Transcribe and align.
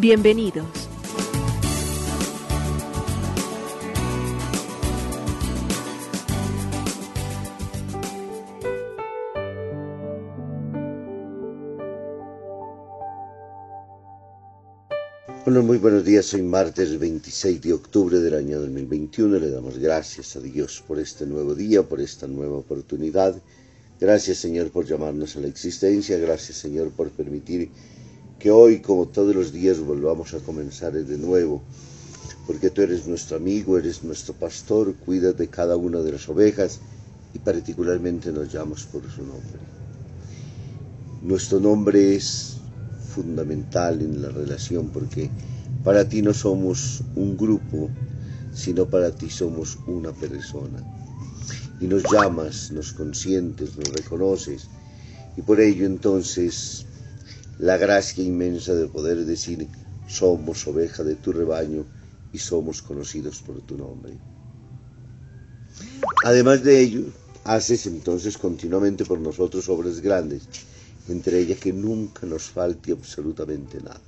Bienvenidos. 0.00 0.64
Bueno, 15.44 15.64
muy 15.64 15.78
buenos 15.78 16.04
días. 16.04 16.32
Hoy 16.32 16.42
martes 16.42 16.96
26 16.96 17.60
de 17.60 17.72
octubre 17.72 18.20
del 18.20 18.34
año 18.34 18.60
2021. 18.60 19.40
Le 19.40 19.50
damos 19.50 19.78
gracias 19.78 20.36
a 20.36 20.40
Dios 20.40 20.84
por 20.86 21.00
este 21.00 21.26
nuevo 21.26 21.56
día, 21.56 21.82
por 21.82 22.00
esta 22.00 22.28
nueva 22.28 22.58
oportunidad. 22.58 23.34
Gracias 24.00 24.38
Señor 24.38 24.70
por 24.70 24.86
llamarnos 24.86 25.34
a 25.34 25.40
la 25.40 25.48
existencia. 25.48 26.18
Gracias 26.18 26.56
Señor 26.58 26.90
por 26.92 27.10
permitir 27.10 27.72
que 28.38 28.50
hoy, 28.50 28.80
como 28.80 29.06
todos 29.06 29.34
los 29.34 29.52
días, 29.52 29.80
volvamos 29.80 30.32
a 30.34 30.38
comenzar 30.38 30.92
de 30.92 31.18
nuevo. 31.18 31.62
Porque 32.46 32.70
tú 32.70 32.82
eres 32.82 33.06
nuestro 33.06 33.36
amigo, 33.36 33.76
eres 33.76 34.04
nuestro 34.04 34.32
pastor, 34.34 34.94
cuida 34.94 35.32
de 35.32 35.48
cada 35.48 35.76
una 35.76 36.00
de 36.00 36.12
las 36.12 36.28
ovejas 36.28 36.80
y 37.34 37.38
particularmente 37.40 38.32
nos 38.32 38.50
llamas 38.50 38.84
por 38.84 39.02
su 39.10 39.22
nombre. 39.22 39.58
Nuestro 41.22 41.60
nombre 41.60 42.14
es 42.14 42.56
fundamental 43.14 44.00
en 44.00 44.22
la 44.22 44.28
relación 44.28 44.88
porque 44.88 45.28
para 45.82 46.08
ti 46.08 46.22
no 46.22 46.32
somos 46.32 47.02
un 47.16 47.36
grupo, 47.36 47.90
sino 48.54 48.86
para 48.86 49.10
ti 49.10 49.28
somos 49.28 49.78
una 49.86 50.12
persona. 50.12 50.82
Y 51.80 51.86
nos 51.86 52.02
llamas, 52.10 52.70
nos 52.70 52.92
consientes, 52.92 53.76
nos 53.76 53.92
reconoces. 53.92 54.68
Y 55.36 55.42
por 55.42 55.60
ello 55.60 55.86
entonces 55.86 56.86
la 57.58 57.76
gracia 57.76 58.22
inmensa 58.24 58.74
de 58.74 58.86
poder 58.86 59.24
decir 59.24 59.68
somos 60.06 60.66
oveja 60.66 61.04
de 61.04 61.16
tu 61.16 61.32
rebaño 61.32 61.84
y 62.32 62.38
somos 62.38 62.82
conocidos 62.82 63.42
por 63.42 63.60
tu 63.62 63.76
nombre. 63.76 64.14
Además 66.24 66.62
de 66.62 66.80
ello, 66.80 67.02
haces 67.44 67.86
entonces 67.86 68.38
continuamente 68.38 69.04
por 69.04 69.20
nosotros 69.20 69.68
obras 69.68 70.00
grandes 70.00 70.42
entre 71.08 71.38
ellas 71.40 71.58
que 71.58 71.72
nunca 71.72 72.26
nos 72.26 72.44
falte 72.44 72.92
absolutamente 72.92 73.80
nada. 73.80 74.00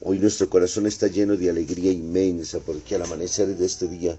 Hoy 0.00 0.18
nuestro 0.18 0.48
corazón 0.48 0.86
está 0.86 1.08
lleno 1.08 1.36
de 1.36 1.50
alegría 1.50 1.92
inmensa 1.92 2.60
porque 2.60 2.94
al 2.94 3.02
amanecer 3.02 3.56
de 3.56 3.66
este 3.66 3.88
día 3.88 4.18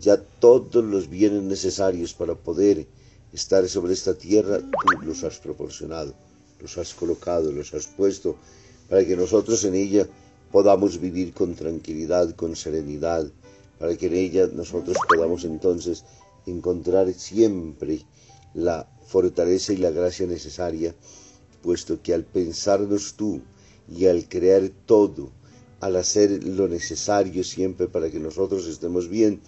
ya 0.00 0.16
todos 0.16 0.84
los 0.84 1.08
bienes 1.08 1.42
necesarios 1.42 2.14
para 2.14 2.34
poder 2.34 2.86
estar 3.32 3.66
sobre 3.68 3.92
esta 3.92 4.14
tierra 4.14 4.58
tú 4.58 5.06
los 5.06 5.22
has 5.24 5.38
proporcionado, 5.38 6.14
los 6.62 6.78
has 6.78 6.94
colocado, 6.94 7.50
los 7.52 7.74
has 7.74 7.88
puesto 7.88 8.36
para 8.88 9.04
que 9.04 9.16
nosotros 9.16 9.64
en 9.64 9.74
ella 9.74 10.06
podamos 10.50 11.00
vivir 11.00 11.32
con 11.32 11.54
tranquilidad, 11.54 12.34
con 12.36 12.54
serenidad, 12.56 13.26
para 13.78 13.96
que 13.96 14.06
en 14.06 14.14
ella 14.14 14.48
nosotros 14.52 14.96
podamos 15.08 15.44
entonces 15.44 16.04
encontrar 16.46 17.12
siempre 17.12 18.02
la 18.54 18.88
fortaleza 19.06 19.72
y 19.72 19.78
la 19.78 19.90
gracia 19.90 20.26
necesaria, 20.26 20.94
puesto 21.62 22.00
que 22.02 22.14
al 22.14 22.24
pensarnos 22.24 23.14
tú 23.14 23.40
y 23.88 24.06
al 24.06 24.28
crear 24.28 24.70
todo, 24.86 25.30
al 25.80 25.96
hacer 25.96 26.44
lo 26.44 26.68
necesario 26.68 27.42
siempre 27.42 27.88
para 27.88 28.10
que 28.10 28.20
nosotros 28.20 28.66
estemos 28.66 29.08
bien, 29.08 29.40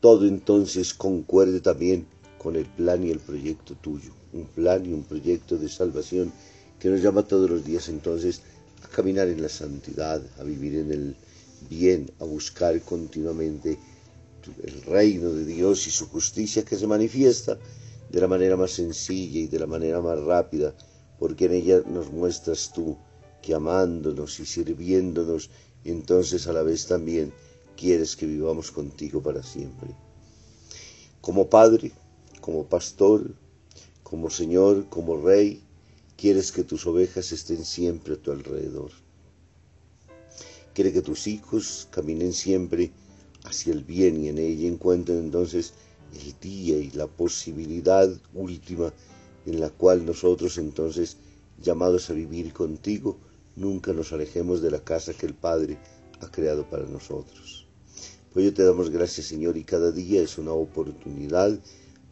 todo 0.00 0.26
entonces 0.26 0.92
concuerde 0.94 1.60
también 1.60 2.06
con 2.42 2.56
el 2.56 2.66
plan 2.66 3.04
y 3.04 3.10
el 3.10 3.20
proyecto 3.20 3.74
tuyo, 3.76 4.10
un 4.32 4.46
plan 4.46 4.84
y 4.84 4.92
un 4.92 5.04
proyecto 5.04 5.56
de 5.56 5.68
salvación 5.68 6.32
que 6.78 6.88
nos 6.88 7.00
llama 7.00 7.22
todos 7.22 7.48
los 7.48 7.64
días 7.64 7.88
entonces 7.88 8.42
a 8.82 8.88
caminar 8.88 9.28
en 9.28 9.40
la 9.40 9.48
santidad, 9.48 10.20
a 10.38 10.42
vivir 10.42 10.76
en 10.76 10.90
el 10.90 11.16
bien, 11.70 12.10
a 12.18 12.24
buscar 12.24 12.80
continuamente 12.82 13.78
el 14.64 14.82
reino 14.82 15.32
de 15.32 15.44
Dios 15.44 15.86
y 15.86 15.90
su 15.90 16.08
justicia 16.08 16.64
que 16.64 16.76
se 16.76 16.86
manifiesta 16.86 17.58
de 18.10 18.20
la 18.20 18.26
manera 18.26 18.56
más 18.56 18.72
sencilla 18.72 19.40
y 19.40 19.46
de 19.46 19.58
la 19.58 19.66
manera 19.66 20.00
más 20.00 20.18
rápida, 20.20 20.74
porque 21.18 21.44
en 21.44 21.52
ella 21.52 21.82
nos 21.86 22.10
muestras 22.10 22.72
tú 22.74 22.96
que 23.40 23.54
amándonos 23.54 24.40
y 24.40 24.46
sirviéndonos, 24.46 25.50
entonces 25.84 26.46
a 26.46 26.52
la 26.52 26.62
vez 26.62 26.86
también 26.86 27.32
quieres 27.76 28.16
que 28.16 28.26
vivamos 28.26 28.70
contigo 28.70 29.22
para 29.22 29.42
siempre. 29.42 29.94
Como 31.20 31.48
Padre, 31.48 31.92
como 32.42 32.66
Pastor, 32.66 33.34
como 34.02 34.28
Señor, 34.28 34.88
como 34.90 35.16
Rey, 35.16 35.62
quieres 36.16 36.52
que 36.52 36.64
tus 36.64 36.86
ovejas 36.86 37.32
estén 37.32 37.64
siempre 37.64 38.14
a 38.14 38.16
tu 38.18 38.32
alrededor. 38.32 38.90
Quiere 40.74 40.92
que 40.92 41.02
tus 41.02 41.26
hijos 41.28 41.88
caminen 41.90 42.32
siempre 42.34 42.90
hacia 43.44 43.72
el 43.72 43.84
bien 43.84 44.22
y 44.22 44.28
en 44.28 44.38
ella 44.38 44.68
encuentren 44.68 45.18
entonces 45.18 45.72
el 46.12 46.34
día 46.40 46.76
y 46.78 46.90
la 46.90 47.06
posibilidad 47.06 48.10
última 48.34 48.92
en 49.46 49.60
la 49.60 49.70
cual 49.70 50.04
nosotros 50.04 50.58
entonces, 50.58 51.16
llamados 51.62 52.10
a 52.10 52.12
vivir 52.12 52.52
contigo, 52.52 53.18
nunca 53.54 53.92
nos 53.92 54.12
alejemos 54.12 54.60
de 54.62 54.70
la 54.72 54.82
casa 54.82 55.14
que 55.14 55.26
el 55.26 55.34
Padre 55.34 55.78
ha 56.20 56.30
creado 56.30 56.68
para 56.68 56.86
nosotros. 56.86 57.66
Pues 58.32 58.44
yo 58.46 58.54
te 58.54 58.64
damos 58.64 58.90
gracias, 58.90 59.26
Señor, 59.26 59.56
y 59.56 59.64
cada 59.64 59.92
día 59.92 60.22
es 60.22 60.38
una 60.38 60.52
oportunidad 60.52 61.58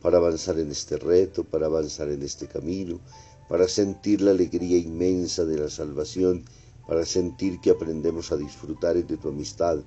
para 0.02 0.18
avanzar 0.18 0.58
en 0.58 0.70
este 0.70 0.96
reto, 0.96 1.44
para 1.44 1.66
avanzar 1.66 2.08
en 2.08 2.22
este 2.22 2.46
camino, 2.46 3.00
para 3.48 3.68
sentir 3.68 4.20
la 4.20 4.30
alegría 4.30 4.78
inmensa 4.78 5.44
de 5.44 5.58
la 5.58 5.68
salvación, 5.68 6.44
para 6.86 7.04
sentir 7.04 7.60
que 7.60 7.70
aprendemos 7.70 8.32
a 8.32 8.36
disfrutar 8.36 8.94
de 8.94 9.16
tu 9.16 9.28
amistad, 9.28 9.78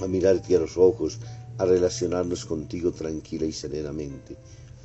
a 0.00 0.06
mirarte 0.06 0.56
a 0.56 0.60
los 0.60 0.76
ojos, 0.76 1.18
a 1.58 1.64
relacionarnos 1.64 2.44
contigo 2.44 2.92
tranquila 2.92 3.46
y 3.46 3.52
serenamente. 3.52 4.36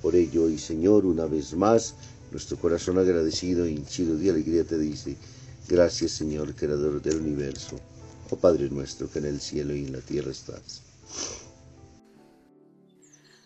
Por 0.01 0.15
ello, 0.15 0.49
y 0.49 0.57
Señor, 0.57 1.05
una 1.05 1.25
vez 1.25 1.53
más, 1.55 1.95
nuestro 2.31 2.57
corazón 2.57 2.97
agradecido 2.99 3.65
e 3.65 3.71
hinchido 3.71 4.17
de 4.17 4.29
alegría 4.29 4.63
te 4.63 4.77
dice, 4.77 5.15
gracias 5.67 6.11
Señor, 6.11 6.53
Creador 6.55 7.01
del 7.01 7.17
universo, 7.17 7.77
oh 8.29 8.35
Padre 8.35 8.69
nuestro 8.69 9.09
que 9.09 9.19
en 9.19 9.25
el 9.25 9.39
cielo 9.39 9.75
y 9.75 9.85
en 9.85 9.93
la 9.93 10.01
tierra 10.01 10.31
estás. 10.31 10.81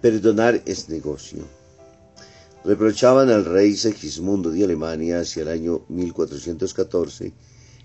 Perdonar 0.00 0.62
es 0.64 0.88
negocio. 0.88 1.42
Reprochaban 2.64 3.30
al 3.30 3.44
rey 3.44 3.74
Segismundo 3.74 4.52
de 4.52 4.62
Alemania 4.62 5.18
hacia 5.18 5.42
el 5.42 5.48
año 5.48 5.80
1414 5.88 7.32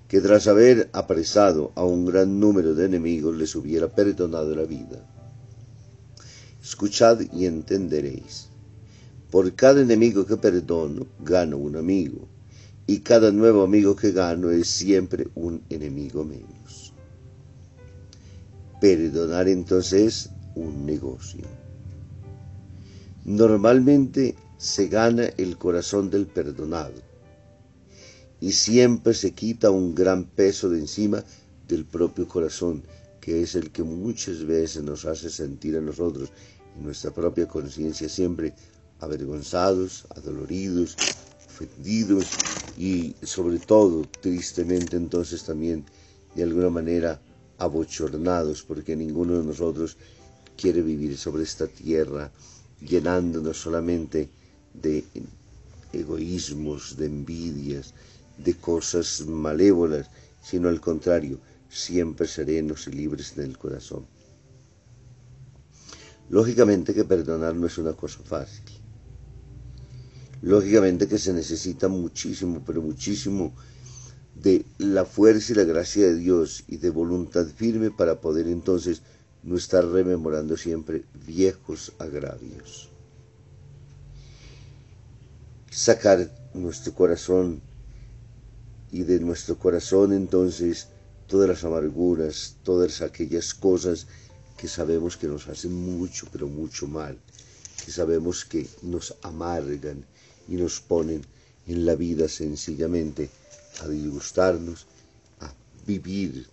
que 0.07 0.21
tras 0.21 0.45
haber 0.45 0.91
apresado 0.93 1.71
a 1.73 1.83
un 1.83 2.05
gran 2.05 2.39
número 2.39 2.75
de 2.75 2.85
enemigos 2.85 3.35
les 3.35 3.55
hubiera 3.55 3.87
perdonado 3.87 4.55
la 4.55 4.65
vida. 4.65 5.03
Escuchad 6.61 7.19
y 7.33 7.47
entenderéis. 7.47 8.49
Por 9.31 9.55
cada 9.55 9.81
enemigo 9.81 10.27
que 10.27 10.37
perdono, 10.37 11.07
gano 11.19 11.57
un 11.57 11.77
amigo, 11.77 12.27
y 12.85 12.99
cada 12.99 13.31
nuevo 13.31 13.63
amigo 13.63 13.95
que 13.95 14.11
gano 14.11 14.51
es 14.51 14.67
siempre 14.67 15.29
un 15.33 15.63
enemigo 15.71 16.23
menos. 16.23 16.93
Perdonar 18.79 19.47
entonces 19.47 20.29
un 20.53 20.85
negocio. 20.85 21.62
Normalmente 23.25 24.35
se 24.57 24.89
gana 24.89 25.23
el 25.37 25.57
corazón 25.57 26.09
del 26.09 26.27
perdonado 26.27 27.01
y 28.41 28.51
siempre 28.51 29.13
se 29.13 29.31
quita 29.31 29.71
un 29.71 29.95
gran 29.95 30.25
peso 30.25 30.67
de 30.69 30.79
encima 30.79 31.23
del 31.65 31.85
propio 31.85 32.27
corazón, 32.27 32.83
que 33.21 33.41
es 33.41 33.55
el 33.55 33.71
que 33.71 33.83
muchas 33.83 34.43
veces 34.45 34.83
nos 34.83 35.05
hace 35.05 35.29
sentir 35.29 35.77
a 35.77 35.81
nosotros 35.81 36.33
en 36.75 36.83
nuestra 36.83 37.11
propia 37.11 37.47
conciencia 37.47 38.09
siempre 38.09 38.53
avergonzados, 38.99 40.05
adoloridos, 40.09 40.97
ofendidos 41.47 42.27
y 42.77 43.15
sobre 43.23 43.59
todo 43.59 44.01
tristemente 44.19 44.97
entonces 44.97 45.45
también 45.45 45.85
de 46.35 46.43
alguna 46.43 46.69
manera 46.69 47.21
abochornados 47.57 48.63
porque 48.63 48.97
ninguno 48.97 49.39
de 49.39 49.45
nosotros 49.45 49.95
quiere 50.57 50.81
vivir 50.81 51.17
sobre 51.17 51.43
esta 51.43 51.67
tierra 51.67 52.29
llenándonos 52.87 53.57
solamente 53.57 54.29
de 54.73 55.03
egoísmos, 55.91 56.97
de 56.97 57.05
envidias, 57.05 57.93
de 58.37 58.55
cosas 58.55 59.25
malévolas, 59.27 60.09
sino 60.41 60.69
al 60.69 60.81
contrario, 60.81 61.39
siempre 61.69 62.27
serenos 62.27 62.87
y 62.87 62.91
libres 62.91 63.33
en 63.37 63.43
el 63.43 63.57
corazón. 63.57 64.05
Lógicamente 66.29 66.93
que 66.93 67.03
perdonar 67.03 67.55
no 67.55 67.67
es 67.67 67.77
una 67.77 67.93
cosa 67.93 68.19
fácil. 68.23 68.63
Lógicamente 70.41 71.07
que 71.07 71.17
se 71.17 71.33
necesita 71.33 71.87
muchísimo, 71.87 72.63
pero 72.65 72.81
muchísimo 72.81 73.53
de 74.35 74.65
la 74.77 75.05
fuerza 75.05 75.53
y 75.53 75.55
la 75.55 75.63
gracia 75.63 76.07
de 76.07 76.15
Dios 76.15 76.63
y 76.67 76.77
de 76.77 76.89
voluntad 76.89 77.45
firme 77.45 77.91
para 77.91 78.19
poder 78.19 78.47
entonces 78.47 79.01
no 79.43 79.57
estar 79.57 79.85
rememorando 79.85 80.57
siempre 80.57 81.03
viejos 81.25 81.93
agravios. 81.99 82.89
Sacar 85.69 86.31
nuestro 86.53 86.93
corazón 86.93 87.61
y 88.91 89.03
de 89.03 89.19
nuestro 89.19 89.57
corazón 89.57 90.13
entonces 90.13 90.87
todas 91.27 91.49
las 91.49 91.63
amarguras, 91.63 92.57
todas 92.63 93.01
aquellas 93.01 93.53
cosas 93.53 94.07
que 94.57 94.67
sabemos 94.67 95.17
que 95.17 95.27
nos 95.27 95.47
hacen 95.47 95.73
mucho, 95.73 96.27
pero 96.31 96.47
mucho 96.47 96.87
mal, 96.87 97.17
que 97.83 97.91
sabemos 97.91 98.45
que 98.45 98.67
nos 98.83 99.15
amargan, 99.23 100.05
y 100.47 100.55
nos 100.55 100.79
ponen 100.81 101.21
en 101.67 101.85
la 101.85 101.95
vida 101.95 102.27
sencillamente 102.27 103.29
a 103.81 103.87
disgustarnos, 103.87 104.85
a 105.39 105.53
vivir 105.85 106.47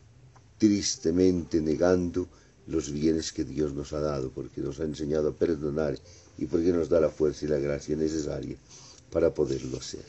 tristemente 0.59 1.61
negando 1.61 2.29
los 2.71 2.91
bienes 2.93 3.33
que 3.33 3.45
Dios 3.45 3.73
nos 3.73 3.93
ha 3.93 4.01
dado, 4.01 4.31
porque 4.31 4.61
nos 4.61 4.81
ha 4.81 4.85
enseñado 4.85 5.29
a 5.29 5.33
perdonar 5.33 5.99
y 6.39 6.47
porque 6.47 6.73
nos 6.73 6.89
da 6.89 7.01
la 7.01 7.11
fuerza 7.11 7.45
y 7.45 7.49
la 7.49 7.59
gracia 7.59 7.97
necesaria 7.97 8.57
para 9.11 9.33
poderlo 9.35 9.79
hacer. 9.79 10.05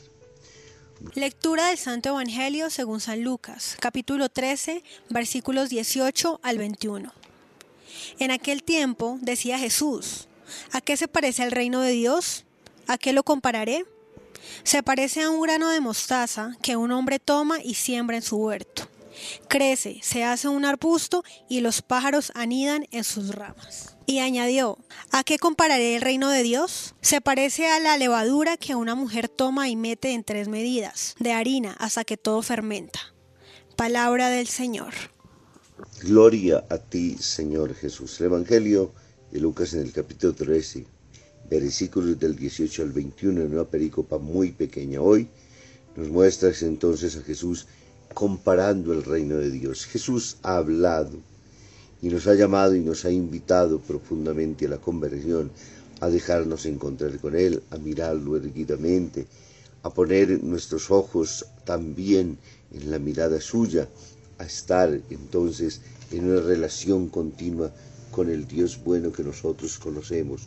Lectura 1.14 1.68
del 1.68 1.78
Santo 1.78 2.10
Evangelio 2.10 2.70
según 2.70 3.00
San 3.00 3.22
Lucas, 3.22 3.76
capítulo 3.80 4.28
13, 4.28 4.84
versículos 5.10 5.68
18 5.68 6.40
al 6.42 6.58
21. 6.58 7.12
En 8.18 8.30
aquel 8.30 8.62
tiempo 8.62 9.18
decía 9.20 9.58
Jesús, 9.58 10.28
¿a 10.70 10.80
qué 10.80 10.96
se 10.96 11.08
parece 11.08 11.42
el 11.42 11.50
reino 11.50 11.80
de 11.80 11.90
Dios? 11.90 12.44
¿A 12.86 12.98
qué 12.98 13.12
lo 13.12 13.24
compararé? 13.24 13.84
Se 14.62 14.82
parece 14.82 15.22
a 15.22 15.30
un 15.30 15.42
grano 15.42 15.70
de 15.70 15.80
mostaza 15.80 16.56
que 16.62 16.76
un 16.76 16.92
hombre 16.92 17.18
toma 17.18 17.62
y 17.62 17.74
siembra 17.74 18.16
en 18.16 18.22
su 18.22 18.36
huerto. 18.36 18.88
Crece, 19.48 20.00
se 20.02 20.24
hace 20.24 20.48
un 20.48 20.64
arbusto 20.64 21.24
y 21.48 21.60
los 21.60 21.82
pájaros 21.82 22.32
anidan 22.34 22.86
en 22.90 23.04
sus 23.04 23.34
ramas. 23.34 23.96
Y 24.06 24.18
añadió, 24.18 24.78
¿a 25.10 25.24
qué 25.24 25.38
compararé 25.38 25.96
el 25.96 26.02
reino 26.02 26.28
de 26.30 26.42
Dios? 26.42 26.94
Se 27.00 27.20
parece 27.20 27.68
a 27.68 27.80
la 27.80 27.96
levadura 27.96 28.56
que 28.56 28.74
una 28.74 28.94
mujer 28.94 29.28
toma 29.28 29.68
y 29.68 29.76
mete 29.76 30.12
en 30.12 30.24
tres 30.24 30.48
medidas 30.48 31.14
de 31.18 31.32
harina 31.32 31.72
hasta 31.78 32.04
que 32.04 32.16
todo 32.16 32.42
fermenta. 32.42 33.00
Palabra 33.76 34.28
del 34.28 34.48
Señor. 34.48 34.92
Gloria 36.02 36.64
a 36.68 36.78
ti, 36.78 37.16
Señor 37.18 37.74
Jesús. 37.74 38.20
El 38.20 38.26
Evangelio 38.26 38.92
de 39.30 39.40
Lucas 39.40 39.72
en 39.74 39.80
el 39.80 39.92
capítulo 39.92 40.34
13 40.34 40.86
versículos 41.52 42.18
del 42.18 42.34
18 42.34 42.82
al 42.82 42.92
21 42.92 43.42
en 43.42 43.52
una 43.52 43.64
pericopa 43.64 44.18
muy 44.18 44.52
pequeña. 44.52 45.00
Hoy 45.00 45.28
nos 45.96 46.08
muestras 46.08 46.62
entonces 46.62 47.16
a 47.16 47.22
Jesús 47.22 47.66
comparando 48.14 48.92
el 48.92 49.04
reino 49.04 49.36
de 49.36 49.50
Dios. 49.50 49.86
Jesús 49.86 50.36
ha 50.42 50.56
hablado 50.56 51.18
y 52.00 52.08
nos 52.08 52.26
ha 52.26 52.34
llamado 52.34 52.74
y 52.74 52.80
nos 52.80 53.04
ha 53.04 53.10
invitado 53.10 53.78
profundamente 53.80 54.66
a 54.66 54.70
la 54.70 54.78
conversión, 54.78 55.50
a 56.00 56.08
dejarnos 56.08 56.66
encontrar 56.66 57.18
con 57.18 57.36
Él, 57.36 57.62
a 57.70 57.78
mirarlo 57.78 58.36
erguidamente, 58.36 59.26
a 59.82 59.90
poner 59.90 60.42
nuestros 60.42 60.90
ojos 60.90 61.46
también 61.64 62.38
en 62.72 62.90
la 62.90 62.98
mirada 62.98 63.40
suya, 63.40 63.88
a 64.38 64.44
estar 64.44 65.00
entonces 65.10 65.80
en 66.10 66.30
una 66.30 66.40
relación 66.40 67.08
continua 67.08 67.72
con 68.10 68.28
el 68.30 68.46
Dios 68.46 68.82
bueno 68.84 69.12
que 69.12 69.22
nosotros 69.22 69.78
conocemos 69.78 70.42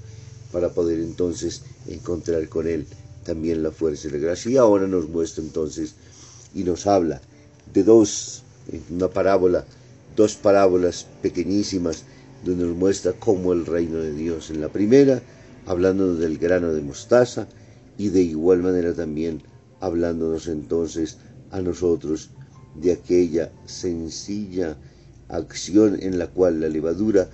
para 0.51 0.69
poder 0.69 0.99
entonces 0.99 1.63
encontrar 1.87 2.47
con 2.49 2.67
Él 2.67 2.85
también 3.23 3.63
la 3.63 3.71
fuerza 3.71 4.07
y 4.07 4.11
la 4.11 4.19
gracia. 4.19 4.51
Y 4.51 4.57
ahora 4.57 4.87
nos 4.87 5.09
muestra 5.09 5.43
entonces 5.43 5.95
y 6.53 6.63
nos 6.63 6.85
habla 6.85 7.21
de 7.75 7.83
dos, 7.83 8.43
una 8.89 9.09
parábola, 9.09 9.65
dos 10.15 10.35
parábolas 10.35 11.05
pequeñísimas 11.21 12.05
donde 12.43 12.65
nos 12.65 12.75
muestra 12.75 13.11
cómo 13.11 13.51
el 13.51 13.65
reino 13.65 13.97
de 13.97 14.13
Dios. 14.13 14.49
En 14.49 14.61
la 14.61 14.69
primera, 14.69 15.21
hablándonos 15.65 16.19
del 16.19 16.37
grano 16.37 16.73
de 16.73 16.81
mostaza 16.81 17.47
y 17.97 18.09
de 18.09 18.21
igual 18.21 18.63
manera 18.63 18.93
también 18.93 19.43
hablándonos 19.81 20.47
entonces 20.47 21.17
a 21.51 21.61
nosotros 21.61 22.29
de 22.75 22.93
aquella 22.93 23.51
sencilla 23.65 24.77
acción 25.27 25.97
en 26.01 26.17
la 26.17 26.27
cual 26.27 26.61
la 26.61 26.69
levadura 26.69 27.27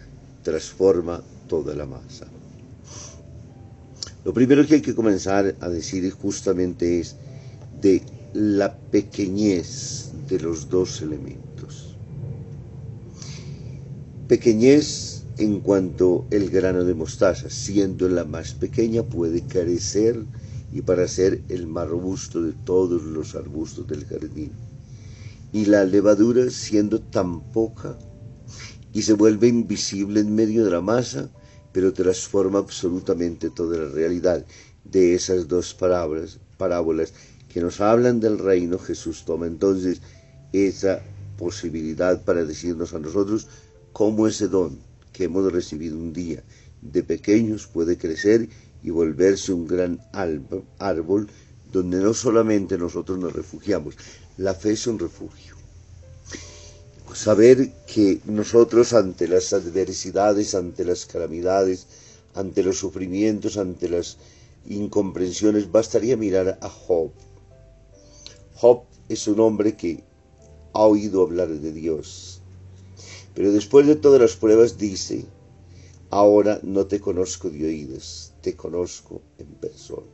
transforma 0.44 1.22
toda 1.48 1.76
la 1.76 1.86
masa. 1.86 2.26
Lo 4.26 4.34
primero 4.34 4.66
que 4.66 4.76
hay 4.76 4.82
que 4.82 4.96
comenzar 4.96 5.56
a 5.60 5.70
decir 5.70 6.10
justamente 6.12 7.00
es 7.00 7.16
de 7.80 8.02
la 8.34 8.76
pequeñez 8.76 9.91
de 10.32 10.40
los 10.40 10.70
dos 10.70 11.02
elementos. 11.02 11.98
Pequeñez 14.30 15.26
en 15.38 15.60
cuanto 15.60 16.26
el 16.32 16.50
grano 16.50 16.86
de 16.86 16.94
mostaza, 16.94 17.50
siendo 17.50 18.08
la 18.08 18.24
más 18.24 18.54
pequeña, 18.54 19.04
puede 19.04 19.42
crecer 19.44 20.24
y 20.72 20.82
para 20.84 21.06
ser 21.10 21.42
el 21.50 21.68
más 21.68 21.90
robusto 21.90 22.42
de 22.42 22.54
todos 22.54 23.04
los 23.04 23.36
arbustos 23.36 23.88
del 23.88 24.06
jardín. 24.06 24.54
Y 25.52 25.66
la 25.66 25.84
levadura, 25.84 26.50
siendo 26.50 27.02
tan 27.02 27.42
poca 27.52 27.98
y 28.94 29.02
se 29.02 29.14
vuelve 29.14 29.50
invisible 29.50 30.22
en 30.22 30.34
medio 30.34 30.64
de 30.64 30.72
la 30.72 30.82
masa, 30.82 31.30
pero 31.74 31.92
transforma 31.92 32.60
absolutamente 32.60 33.50
toda 33.50 33.80
la 33.80 33.90
realidad 33.90 34.46
de 34.86 35.14
esas 35.14 35.50
dos 35.50 35.74
parábolas 35.74 37.14
que 37.50 37.60
nos 37.60 37.82
hablan 37.82 38.22
del 38.22 38.40
reino. 38.40 38.78
Jesús 38.80 39.26
toma 39.26 39.48
entonces 39.48 40.02
esa 40.54 41.02
posibilidad 41.38 42.24
para 42.24 42.46
decirnos 42.46 42.94
a 42.94 43.00
nosotros 43.00 43.48
cómo 43.94 44.28
ese 44.28 44.48
don 44.48 44.78
que 45.14 45.26
hemos 45.26 45.52
recibido 45.52 45.98
un 45.98 46.14
día 46.14 46.44
de 46.82 47.04
pequeños 47.04 47.68
puede 47.68 47.98
crecer 47.98 48.50
y 48.84 48.90
volverse 48.90 49.54
un 49.54 49.68
gran 49.68 50.00
árbol 50.80 51.28
donde 51.72 52.00
no 52.00 52.14
solamente 52.14 52.78
nosotros 52.78 53.18
nos 53.20 53.34
refugiamos, 53.34 53.96
la 54.38 54.54
fe 54.54 54.72
es 54.72 54.88
un 54.88 55.00
refugio 55.00 55.62
saber 57.16 57.72
que 57.88 58.22
nosotros 58.26 58.94
ante 58.94 59.28
las 59.28 59.54
adversidades, 59.54 60.56
ante 60.56 60.86
las 60.86 61.06
calamidades, 61.06 61.88
ante 62.36 62.64
los 62.64 62.78
sufrimientos, 62.80 63.58
ante 63.58 63.90
las 63.90 64.18
incomprensiones, 64.68 65.72
bastaría 65.72 66.16
mirar 66.18 66.58
a 66.62 66.70
Job. 66.70 67.12
Job 68.56 68.84
es 69.10 69.28
un 69.28 69.40
hombre 69.40 69.76
que 69.76 70.04
ha 70.74 70.86
oído 70.86 71.22
hablar 71.22 71.50
de 71.50 71.72
Dios, 71.72 72.42
pero 73.34 73.52
después 73.52 73.88
de 73.88 73.96
todas 73.96 74.22
las 74.22 74.36
pruebas 74.36 74.78
dice, 74.78 75.26
Ahora 76.14 76.60
no 76.62 76.88
te 76.88 77.00
conozco 77.00 77.50
de 77.50 77.66
oídas, 77.66 78.34
te 78.42 78.58
conozco 78.58 79.22
en 79.38 79.48
persona. 79.48 80.12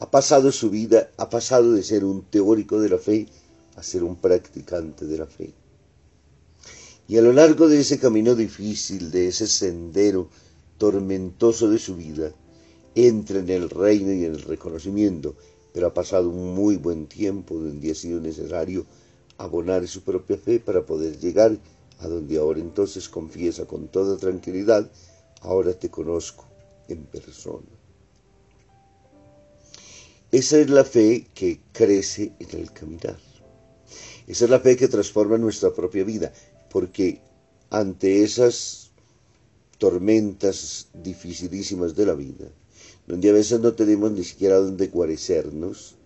Ha 0.00 0.10
pasado 0.10 0.50
su 0.50 0.70
vida, 0.70 1.12
ha 1.16 1.30
pasado 1.30 1.72
de 1.72 1.84
ser 1.84 2.04
un 2.04 2.22
teórico 2.22 2.80
de 2.80 2.88
la 2.88 2.98
fe 2.98 3.28
a 3.76 3.82
ser 3.84 4.02
un 4.02 4.16
practicante 4.16 5.04
de 5.06 5.18
la 5.18 5.26
fe. 5.26 5.52
Y 7.06 7.16
a 7.16 7.22
lo 7.22 7.32
largo 7.32 7.68
de 7.68 7.78
ese 7.80 8.00
camino 8.00 8.34
difícil, 8.34 9.12
de 9.12 9.28
ese 9.28 9.46
sendero 9.46 10.28
tormentoso 10.78 11.70
de 11.70 11.78
su 11.78 11.94
vida, 11.94 12.32
entra 12.96 13.38
en 13.38 13.50
el 13.50 13.70
reino 13.70 14.12
y 14.12 14.24
en 14.24 14.34
el 14.34 14.42
reconocimiento, 14.42 15.36
pero 15.72 15.86
ha 15.86 15.94
pasado 15.94 16.28
un 16.28 16.54
muy 16.54 16.76
buen 16.76 17.06
tiempo 17.06 17.54
donde 17.54 17.90
ha 17.90 17.94
sido 17.94 18.20
necesario 18.20 18.86
abonar 19.36 19.86
su 19.86 20.02
propia 20.02 20.36
fe 20.36 20.60
para 20.60 20.84
poder 20.84 21.18
llegar 21.18 21.56
a 22.00 22.08
donde 22.08 22.38
ahora 22.38 22.60
entonces 22.60 23.08
confiesa 23.08 23.66
con 23.66 23.88
toda 23.88 24.16
tranquilidad, 24.16 24.90
ahora 25.40 25.72
te 25.72 25.88
conozco 25.88 26.44
en 26.88 27.04
persona. 27.04 27.66
Esa 30.30 30.58
es 30.58 30.68
la 30.68 30.84
fe 30.84 31.26
que 31.34 31.60
crece 31.72 32.32
en 32.38 32.60
el 32.60 32.72
caminar. 32.72 33.18
Esa 34.26 34.44
es 34.44 34.50
la 34.50 34.60
fe 34.60 34.76
que 34.76 34.88
transforma 34.88 35.38
nuestra 35.38 35.72
propia 35.72 36.04
vida, 36.04 36.32
porque 36.70 37.20
ante 37.70 38.22
esas 38.22 38.90
tormentas 39.78 40.88
dificilísimas 40.92 41.94
de 41.96 42.06
la 42.06 42.14
vida, 42.14 42.46
donde 43.08 43.30
a 43.30 43.32
veces 43.32 43.58
no 43.60 43.72
tenemos 43.72 44.12
ni 44.12 44.22
siquiera 44.22 44.58
donde 44.58 44.86
guarecernos, 44.86 45.96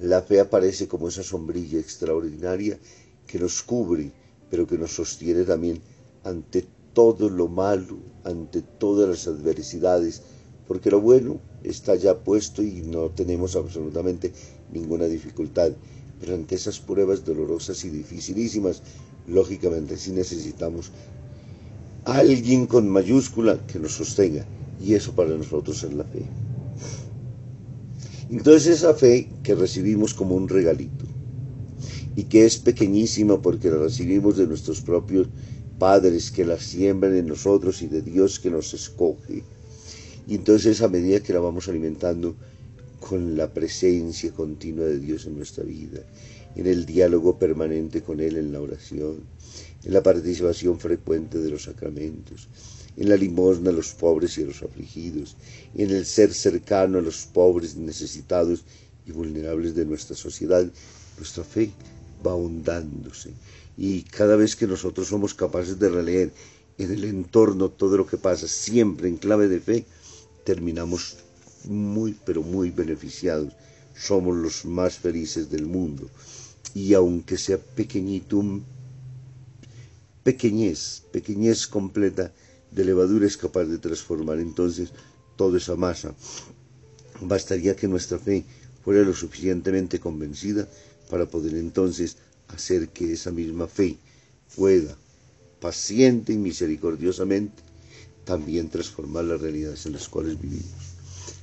la 0.00 0.22
fe 0.22 0.40
aparece 0.40 0.88
como 0.88 1.08
esa 1.08 1.22
sombrilla 1.22 1.78
extraordinaria 1.78 2.78
que 3.26 3.38
nos 3.38 3.62
cubre 3.62 4.10
pero 4.50 4.66
que 4.66 4.78
nos 4.78 4.94
sostiene 4.94 5.44
también 5.44 5.80
ante 6.24 6.64
todo 6.92 7.28
lo 7.28 7.48
malo, 7.48 7.98
ante 8.24 8.62
todas 8.62 9.08
las 9.08 9.26
adversidades, 9.26 10.22
porque 10.66 10.90
lo 10.90 11.00
bueno 11.00 11.40
está 11.62 11.94
ya 11.94 12.18
puesto 12.18 12.62
y 12.62 12.82
no 12.82 13.10
tenemos 13.10 13.54
absolutamente 13.56 14.32
ninguna 14.72 15.06
dificultad. 15.06 15.72
Pero 16.20 16.34
ante 16.34 16.54
esas 16.54 16.80
pruebas 16.80 17.24
dolorosas 17.24 17.84
y 17.84 17.90
dificilísimas, 17.90 18.82
lógicamente 19.26 19.96
sí 19.98 20.12
necesitamos 20.12 20.90
a 22.04 22.18
alguien 22.18 22.66
con 22.66 22.88
mayúscula 22.88 23.58
que 23.66 23.78
nos 23.78 23.92
sostenga. 23.92 24.46
Y 24.82 24.94
eso 24.94 25.12
para 25.12 25.30
nosotros 25.30 25.82
es 25.82 25.92
la 25.92 26.04
fe. 26.04 26.24
Entonces 28.30 28.78
esa 28.78 28.94
fe 28.94 29.28
que 29.42 29.54
recibimos 29.54 30.12
como 30.12 30.34
un 30.34 30.48
regalito, 30.48 31.06
y 32.16 32.24
que 32.24 32.46
es 32.46 32.56
pequeñísima 32.56 33.40
porque 33.40 33.70
la 33.70 33.76
recibimos 33.76 34.36
de 34.38 34.46
nuestros 34.46 34.80
propios 34.80 35.28
padres 35.78 36.30
que 36.30 36.46
la 36.46 36.58
siembran 36.58 37.14
en 37.14 37.28
nosotros 37.28 37.82
y 37.82 37.88
de 37.88 38.00
Dios 38.00 38.40
que 38.40 38.50
nos 38.50 38.72
escoge. 38.72 39.44
Y 40.26 40.34
entonces 40.34 40.80
a 40.80 40.88
medida 40.88 41.20
que 41.20 41.34
la 41.34 41.40
vamos 41.40 41.68
alimentando 41.68 42.34
con 42.98 43.36
la 43.36 43.52
presencia 43.52 44.32
continua 44.32 44.86
de 44.86 44.98
Dios 44.98 45.26
en 45.26 45.36
nuestra 45.36 45.62
vida, 45.62 46.00
en 46.56 46.66
el 46.66 46.86
diálogo 46.86 47.38
permanente 47.38 48.02
con 48.02 48.18
Él 48.20 48.38
en 48.38 48.50
la 48.50 48.60
oración, 48.60 49.20
en 49.84 49.92
la 49.92 50.02
participación 50.02 50.80
frecuente 50.80 51.38
de 51.38 51.50
los 51.50 51.64
sacramentos, 51.64 52.48
en 52.96 53.08
la 53.08 53.16
limosna 53.16 53.70
a 53.70 53.72
los 53.72 53.92
pobres 53.92 54.38
y 54.38 54.42
a 54.42 54.46
los 54.46 54.62
afligidos, 54.62 55.36
en 55.74 55.90
el 55.90 56.06
ser 56.06 56.32
cercano 56.32 56.98
a 56.98 57.02
los 57.02 57.26
pobres, 57.26 57.76
necesitados 57.76 58.64
y 59.06 59.12
vulnerables 59.12 59.74
de 59.74 59.84
nuestra 59.84 60.16
sociedad, 60.16 60.66
nuestra 61.18 61.44
fe 61.44 61.70
va 62.26 62.32
ahondándose. 62.32 63.32
Y 63.76 64.02
cada 64.02 64.36
vez 64.36 64.56
que 64.56 64.66
nosotros 64.66 65.08
somos 65.08 65.34
capaces 65.34 65.78
de 65.78 65.90
releer 65.90 66.32
en 66.78 66.90
el 66.92 67.04
entorno 67.04 67.70
todo 67.70 67.96
lo 67.96 68.06
que 68.06 68.16
pasa, 68.16 68.48
siempre 68.48 69.08
en 69.08 69.16
clave 69.16 69.48
de 69.48 69.60
fe, 69.60 69.86
terminamos 70.44 71.18
muy, 71.64 72.16
pero 72.24 72.42
muy 72.42 72.70
beneficiados. 72.70 73.52
Somos 73.94 74.36
los 74.36 74.64
más 74.64 74.98
felices 74.98 75.50
del 75.50 75.66
mundo. 75.66 76.08
Y 76.74 76.94
aunque 76.94 77.38
sea 77.38 77.58
pequeñito, 77.58 78.42
pequeñez, 80.22 81.02
pequeñez 81.12 81.66
completa 81.66 82.32
de 82.76 82.84
levadura 82.84 83.26
es 83.26 83.38
capaz 83.38 83.64
de 83.64 83.78
transformar 83.78 84.38
entonces 84.38 84.90
toda 85.36 85.56
esa 85.56 85.76
masa. 85.76 86.14
Bastaría 87.22 87.74
que 87.74 87.88
nuestra 87.88 88.18
fe 88.18 88.44
fuera 88.84 89.00
lo 89.02 89.14
suficientemente 89.14 89.98
convencida 89.98 90.68
para 91.10 91.24
poder 91.26 91.54
entonces 91.54 92.18
hacer 92.48 92.90
que 92.90 93.14
esa 93.14 93.30
misma 93.30 93.66
fe 93.66 93.96
pueda 94.54 94.96
paciente 95.58 96.34
y 96.34 96.36
misericordiosamente 96.36 97.62
también 98.26 98.68
transformar 98.68 99.24
las 99.24 99.40
realidades 99.40 99.86
en 99.86 99.94
las 99.94 100.08
cuales 100.08 100.38
vivimos. 100.38 100.66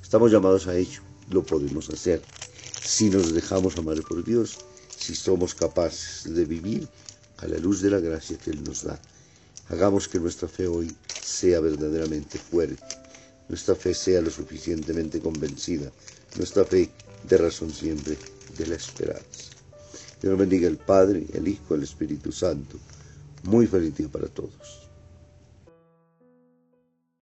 Estamos 0.04 0.32
llamados 0.32 0.68
a 0.68 0.78
ello, 0.78 1.02
lo 1.32 1.44
podemos 1.44 1.90
hacer 1.90 2.22
si 2.84 3.10
nos 3.10 3.34
dejamos 3.34 3.76
amar 3.78 4.00
por 4.04 4.24
Dios, 4.24 4.60
si 4.96 5.16
somos 5.16 5.56
capaces 5.56 6.32
de 6.32 6.46
vivir 6.46 6.88
a 7.38 7.48
la 7.48 7.58
luz 7.58 7.82
de 7.82 7.90
la 7.90 8.00
gracia 8.00 8.38
que 8.38 8.52
Él 8.52 8.64
nos 8.64 8.84
da. 8.84 9.02
Hagamos 9.70 10.08
que 10.08 10.20
nuestra 10.20 10.48
fe 10.48 10.68
hoy 10.68 10.94
sea 11.44 11.60
verdaderamente 11.60 12.38
fuerte, 12.38 12.96
nuestra 13.50 13.76
fe 13.76 13.94
sea 13.94 14.22
lo 14.22 14.30
suficientemente 14.30 15.20
convencida, 15.20 15.92
nuestra 16.38 16.64
fe 16.64 16.90
de 17.28 17.38
razón 17.38 17.70
siempre 17.70 18.18
de 18.58 18.68
la 18.68 18.76
esperanza. 18.76 19.52
Dios 20.22 20.38
bendiga 20.38 20.70
el 20.70 20.78
Padre, 20.78 21.26
el 21.34 21.50
Hijo, 21.50 21.76
el 21.76 21.84
Espíritu 21.84 22.32
Santo. 22.32 22.78
Muy 23.44 23.68
feliz 23.68 23.94
día 23.98 24.08
para 24.08 24.30
todos. 24.30 24.83